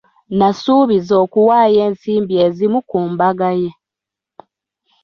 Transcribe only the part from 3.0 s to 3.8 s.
mbaga ye.